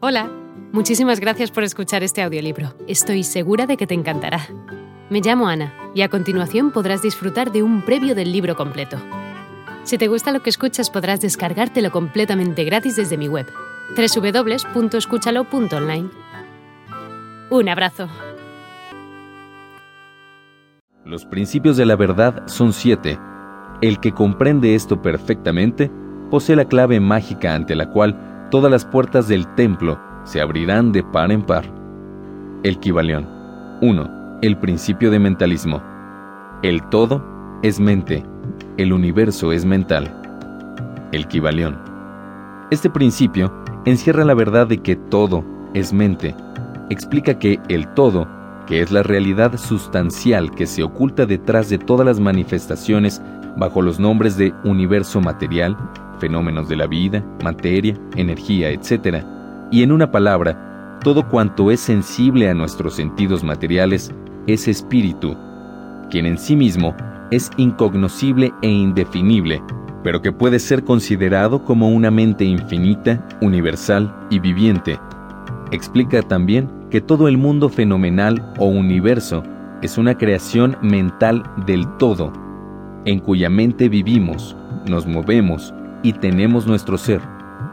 [0.00, 0.30] Hola,
[0.70, 2.72] muchísimas gracias por escuchar este audiolibro.
[2.86, 4.46] Estoy segura de que te encantará.
[5.10, 8.96] Me llamo Ana y a continuación podrás disfrutar de un previo del libro completo.
[9.82, 13.48] Si te gusta lo que escuchas podrás descargártelo completamente gratis desde mi web,
[13.96, 16.10] www.escúchalo.online.
[17.50, 18.08] Un abrazo.
[21.04, 23.18] Los principios de la verdad son siete.
[23.80, 25.90] El que comprende esto perfectamente
[26.30, 31.02] posee la clave mágica ante la cual todas las puertas del templo se abrirán de
[31.02, 31.64] par en par.
[32.62, 33.28] El Kibalión.
[33.80, 34.38] 1.
[34.42, 35.82] El principio de mentalismo.
[36.62, 37.22] El todo
[37.62, 38.24] es mente,
[38.76, 40.14] el universo es mental.
[41.12, 41.78] El Kibalión.
[42.70, 43.52] Este principio
[43.84, 46.34] encierra la verdad de que todo es mente.
[46.90, 48.26] Explica que el todo,
[48.66, 53.22] que es la realidad sustancial que se oculta detrás de todas las manifestaciones
[53.56, 55.76] bajo los nombres de universo material,
[56.18, 59.24] fenómenos de la vida, materia, energía, etc.
[59.70, 64.12] Y en una palabra, todo cuanto es sensible a nuestros sentidos materiales
[64.46, 65.36] es espíritu,
[66.10, 66.94] quien en sí mismo
[67.30, 69.62] es incognoscible e indefinible,
[70.02, 74.98] pero que puede ser considerado como una mente infinita, universal y viviente.
[75.70, 79.42] Explica también que todo el mundo fenomenal o universo
[79.82, 82.32] es una creación mental del todo,
[83.04, 84.56] en cuya mente vivimos,
[84.88, 87.20] nos movemos y tenemos nuestro ser.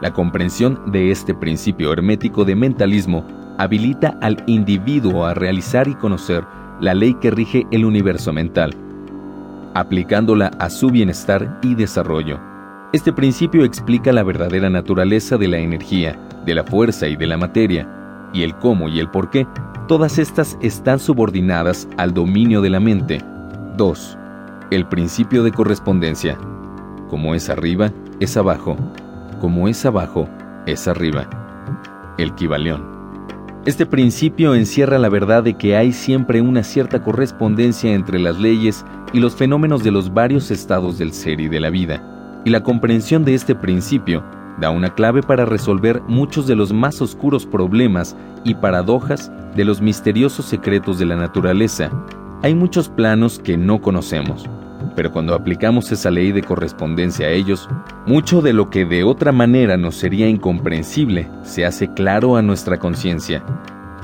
[0.00, 3.26] La comprensión de este principio hermético de mentalismo
[3.58, 6.44] habilita al individuo a realizar y conocer
[6.80, 8.74] la ley que rige el universo mental,
[9.74, 12.38] aplicándola a su bienestar y desarrollo.
[12.92, 17.36] Este principio explica la verdadera naturaleza de la energía, de la fuerza y de la
[17.36, 17.88] materia,
[18.32, 19.46] y el cómo y el por qué,
[19.88, 23.22] todas estas están subordinadas al dominio de la mente.
[23.76, 24.18] 2.
[24.70, 26.38] El principio de correspondencia.
[27.08, 28.76] Como es arriba, es abajo.
[29.40, 30.28] Como es abajo,
[30.66, 31.28] es arriba.
[32.18, 32.96] El Kibalión.
[33.66, 38.84] Este principio encierra la verdad de que hay siempre una cierta correspondencia entre las leyes
[39.12, 42.62] y los fenómenos de los varios estados del ser y de la vida, y la
[42.62, 44.22] comprensión de este principio
[44.60, 49.80] da una clave para resolver muchos de los más oscuros problemas y paradojas de los
[49.80, 51.90] misteriosos secretos de la naturaleza.
[52.42, 54.48] Hay muchos planos que no conocemos,
[54.96, 57.68] pero cuando aplicamos esa ley de correspondencia a ellos,
[58.06, 62.78] mucho de lo que de otra manera nos sería incomprensible se hace claro a nuestra
[62.78, 63.44] conciencia.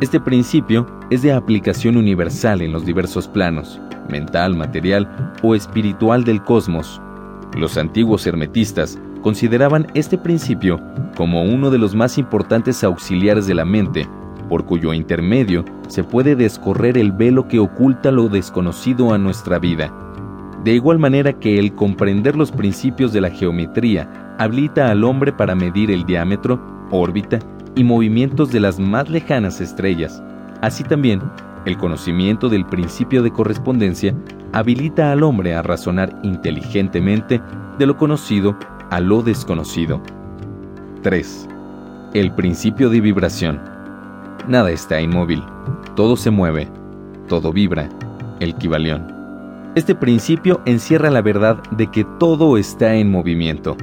[0.00, 3.78] Este principio es de aplicación universal en los diversos planos,
[4.08, 7.02] mental, material o espiritual del cosmos.
[7.56, 10.80] Los antiguos hermetistas consideraban este principio
[11.16, 14.08] como uno de los más importantes auxiliares de la mente,
[14.48, 19.92] por cuyo intermedio se puede descorrer el velo que oculta lo desconocido a nuestra vida
[20.64, 25.54] de igual manera que el comprender los principios de la geometría habilita al hombre para
[25.54, 26.60] medir el diámetro,
[26.90, 27.38] órbita
[27.74, 30.22] y movimientos de las más lejanas estrellas.
[30.60, 31.22] Así también,
[31.64, 34.14] el conocimiento del principio de correspondencia
[34.52, 37.40] habilita al hombre a razonar inteligentemente
[37.78, 38.56] de lo conocido
[38.90, 40.00] a lo desconocido.
[41.02, 41.48] 3.
[42.14, 43.60] El principio de vibración.
[44.48, 45.42] Nada está inmóvil,
[45.94, 46.68] todo se mueve,
[47.28, 47.88] todo vibra,
[48.40, 49.17] el Kibalión.
[49.78, 53.76] Este principio encierra la verdad de que todo está en movimiento.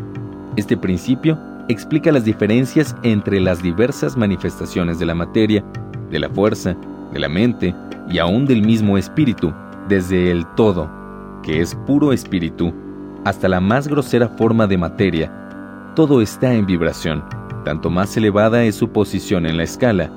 [0.58, 1.40] Este principio
[1.70, 5.64] explica las diferencias entre las diversas manifestaciones de la materia,
[6.12, 6.76] de la fuerza,
[7.14, 7.74] de la mente
[8.10, 9.54] y aún del mismo espíritu,
[9.88, 10.92] desde el todo,
[11.42, 12.74] que es puro espíritu,
[13.24, 15.32] hasta la más grosera forma de materia.
[15.96, 17.24] Todo está en vibración,
[17.64, 20.12] tanto más elevada es su posición en la escala.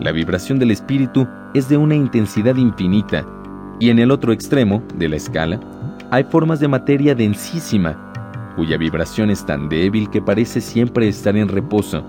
[0.00, 3.24] La vibración del espíritu es de una intensidad infinita,
[3.78, 5.60] y en el otro extremo de la escala
[6.10, 8.12] hay formas de materia densísima,
[8.56, 12.04] cuya vibración es tan débil que parece siempre estar en reposo.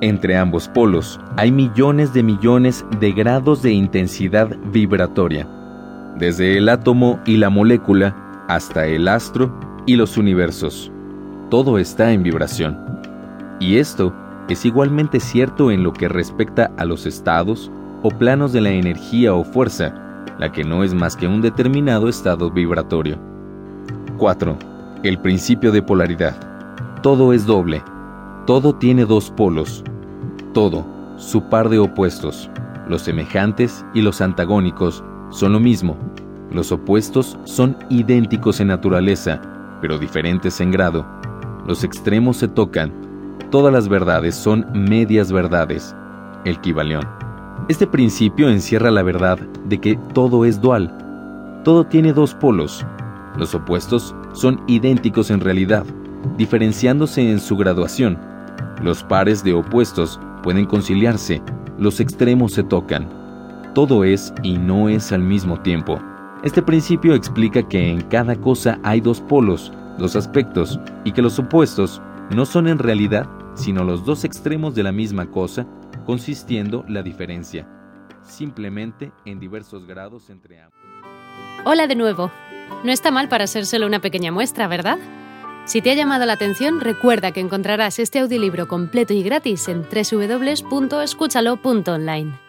[0.00, 5.48] Entre ambos polos hay millones de millones de grados de intensidad vibratoria,
[6.18, 8.14] desde el átomo y la molécula
[8.48, 9.52] hasta el astro
[9.86, 10.92] y los universos.
[11.50, 12.78] Todo está en vibración.
[13.60, 14.12] Y esto
[14.48, 17.70] es igualmente cierto en lo que respecta a los estados
[18.02, 19.94] o planos de la energía o fuerza,
[20.38, 23.18] la que no es más que un determinado estado vibratorio.
[24.18, 24.56] 4.
[25.02, 26.36] El principio de polaridad.
[27.02, 27.82] Todo es doble.
[28.46, 29.84] Todo tiene dos polos.
[30.52, 30.84] Todo,
[31.16, 32.50] su par de opuestos.
[32.88, 35.96] Los semejantes y los antagónicos son lo mismo.
[36.52, 39.40] Los opuestos son idénticos en naturaleza,
[39.80, 41.04] pero diferentes en grado.
[41.66, 42.92] Los extremos se tocan.
[43.50, 45.94] Todas las verdades son medias verdades.
[46.44, 46.58] El.
[47.68, 51.62] Este principio encierra la verdad de que todo es dual.
[51.64, 52.84] Todo tiene dos polos.
[53.36, 55.84] Los opuestos son idénticos en realidad,
[56.36, 58.18] diferenciándose en su graduación.
[58.82, 61.40] Los pares de opuestos pueden conciliarse,
[61.78, 63.08] los extremos se tocan.
[63.74, 65.98] Todo es y no es al mismo tiempo.
[66.42, 71.38] Este principio explica que en cada cosa hay dos polos, dos aspectos, y que los
[71.38, 75.66] opuestos no son en realidad sino los dos extremos de la misma cosa,
[76.04, 77.66] consistiendo la diferencia,
[78.22, 80.78] simplemente en diversos grados entre ambos.
[81.64, 82.30] Hola de nuevo.
[82.82, 84.98] No está mal para ser solo una pequeña muestra, ¿verdad?
[85.64, 89.82] Si te ha llamado la atención, recuerda que encontrarás este audiolibro completo y gratis en
[89.82, 92.43] www.escúchalo.online.